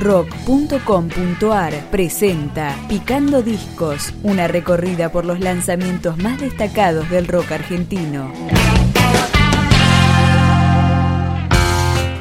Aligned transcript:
rock.com.ar 0.00 1.90
presenta 1.90 2.74
Picando 2.88 3.42
Discos, 3.42 4.14
una 4.22 4.48
recorrida 4.48 5.12
por 5.12 5.24
los 5.24 5.40
lanzamientos 5.40 6.16
más 6.18 6.40
destacados 6.40 7.08
del 7.10 7.28
rock 7.28 7.52
argentino. 7.52 8.32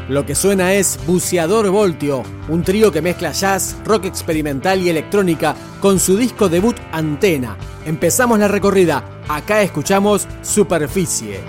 Lo 0.09 0.25
que 0.25 0.35
suena 0.35 0.73
es 0.73 0.99
Buceador 1.05 1.69
Voltio, 1.69 2.23
un 2.49 2.63
trío 2.63 2.91
que 2.91 3.01
mezcla 3.01 3.31
jazz, 3.31 3.77
rock 3.85 4.05
experimental 4.05 4.81
y 4.81 4.89
electrónica 4.89 5.55
con 5.79 5.99
su 5.99 6.17
disco 6.17 6.49
debut 6.49 6.75
Antena. 6.91 7.57
Empezamos 7.85 8.39
la 8.39 8.47
recorrida, 8.47 9.03
acá 9.27 9.61
escuchamos 9.61 10.27
Superficie. 10.41 11.39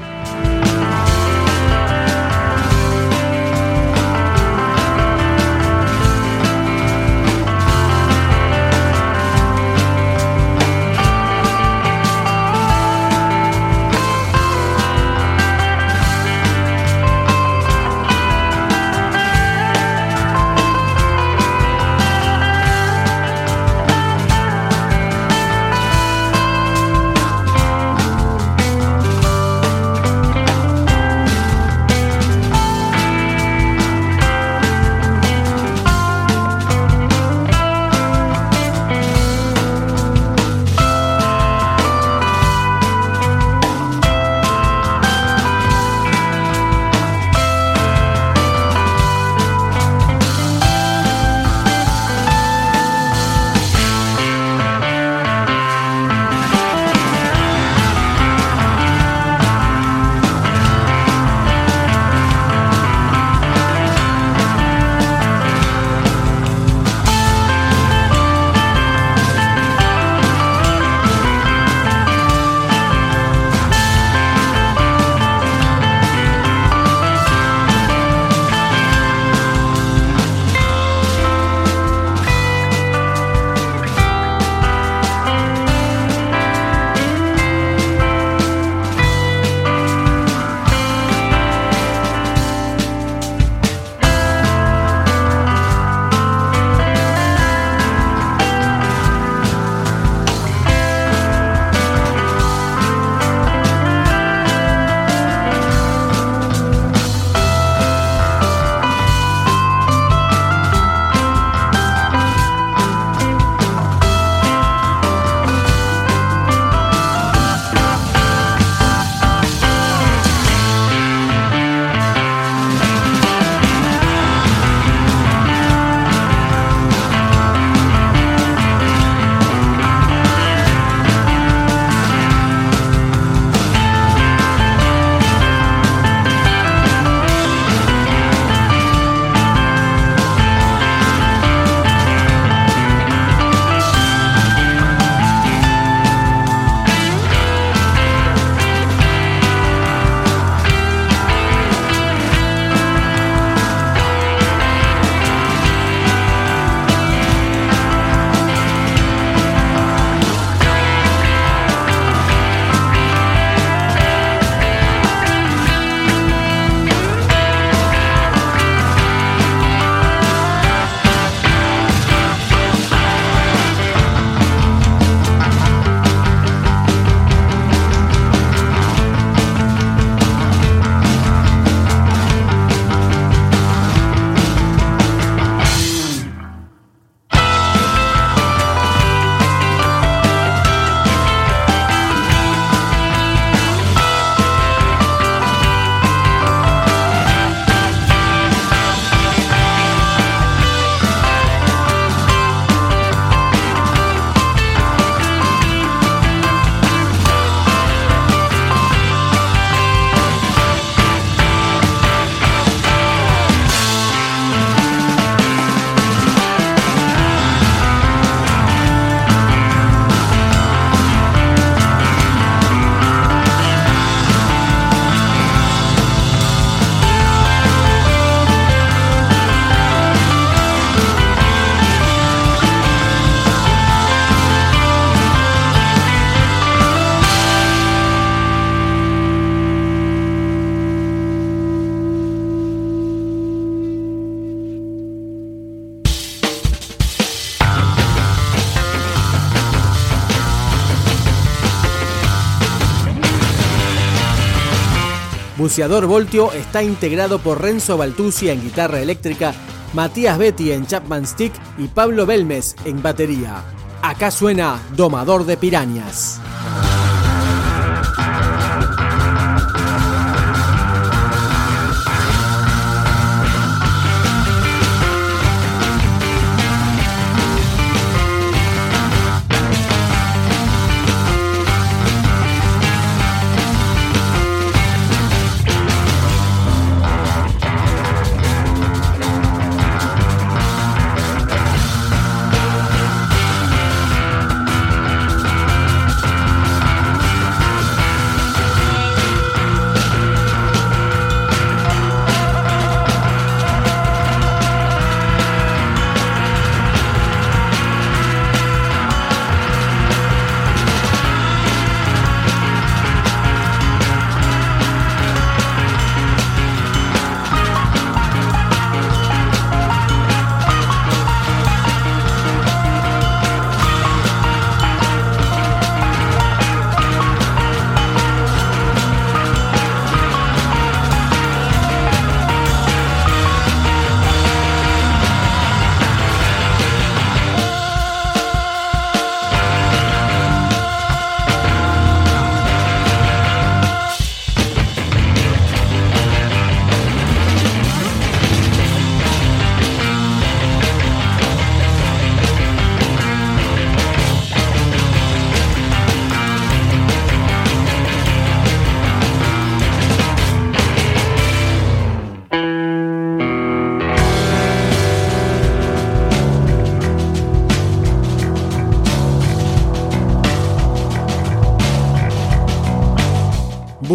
Buceador 255.70 256.06
Voltio 256.06 256.52
está 256.52 256.82
integrado 256.82 257.38
por 257.38 257.62
Renzo 257.62 257.96
Baltusi 257.96 258.50
en 258.50 258.60
guitarra 258.60 259.00
eléctrica, 259.00 259.54
Matías 259.92 260.36
Betty 260.36 260.72
en 260.72 260.84
Chapman 260.84 261.24
Stick 261.24 261.52
y 261.78 261.86
Pablo 261.86 262.26
Belmes 262.26 262.74
en 262.84 263.00
batería. 263.00 263.62
Acá 264.02 264.32
suena 264.32 264.80
Domador 264.96 265.46
de 265.46 265.56
Pirañas. 265.56 266.40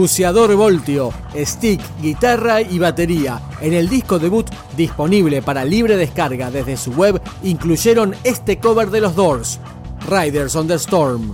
Buceador 0.05 0.55
Voltio, 0.55 1.11
stick, 1.35 1.81
guitarra 1.99 2.61
y 2.61 2.77
batería. 2.77 3.41
En 3.59 3.73
el 3.73 3.89
disco 3.89 4.19
debut 4.19 4.47
disponible 4.77 5.41
para 5.41 5.65
libre 5.65 5.97
descarga 5.97 6.51
desde 6.51 6.77
su 6.77 6.91
web 6.91 7.19
incluyeron 7.41 8.13
este 8.23 8.59
cover 8.59 8.91
de 8.91 9.01
los 9.01 9.15
Doors, 9.15 9.59
Riders 10.07 10.55
on 10.55 10.67
the 10.67 10.75
Storm. 10.75 11.33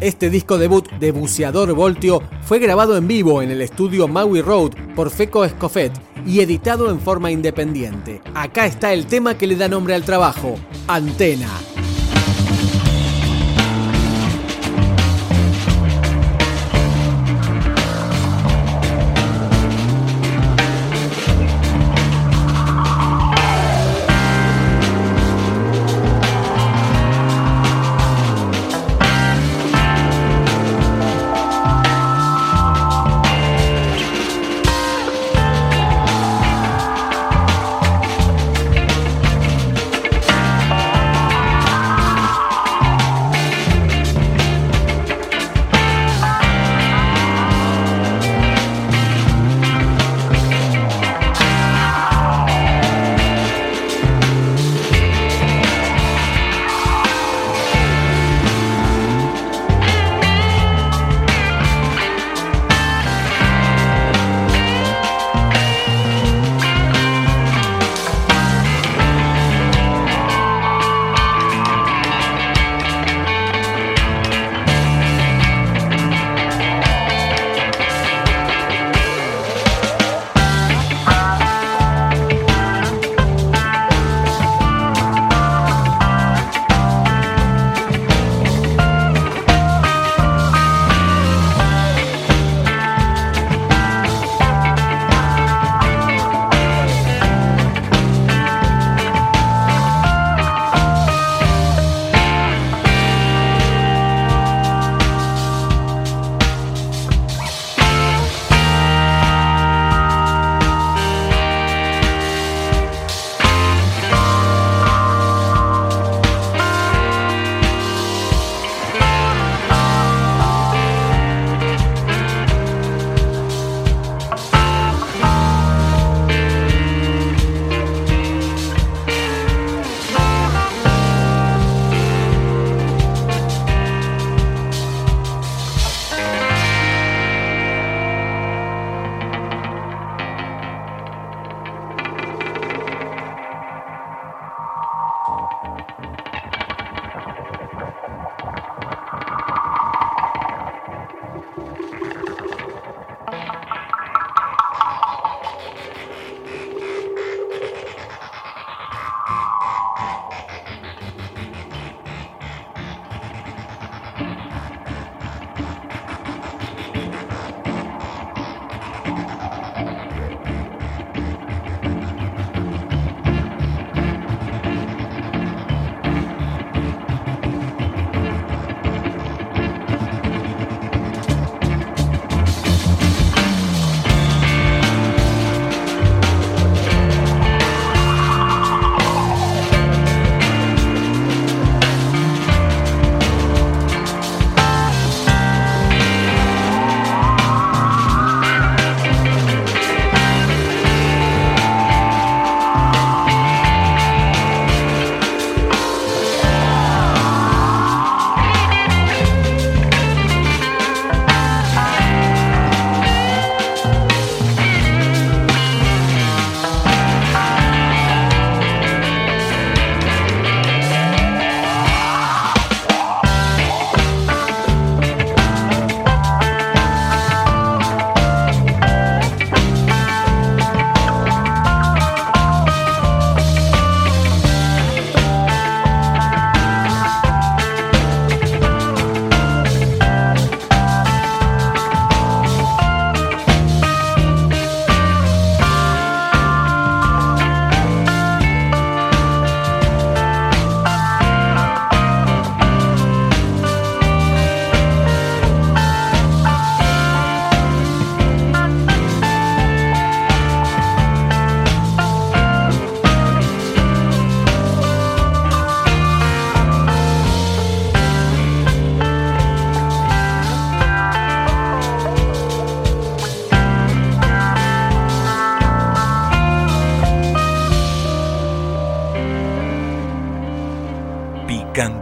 Este 0.00 0.30
disco 0.30 0.56
debut 0.56 0.90
de 0.92 1.12
Buceador 1.12 1.74
Voltio 1.74 2.22
fue 2.44 2.58
grabado 2.58 2.96
en 2.96 3.06
vivo 3.06 3.42
en 3.42 3.50
el 3.50 3.60
estudio 3.60 4.08
Maui 4.08 4.40
Road 4.40 4.70
por 4.96 5.10
Feco 5.10 5.44
Escofet 5.44 5.92
y 6.26 6.40
editado 6.40 6.90
en 6.90 7.00
forma 7.00 7.30
independiente. 7.30 8.22
Acá 8.34 8.64
está 8.64 8.94
el 8.94 9.04
tema 9.04 9.36
que 9.36 9.46
le 9.46 9.56
da 9.56 9.68
nombre 9.68 9.94
al 9.94 10.04
trabajo, 10.04 10.54
Antena. 10.88 11.50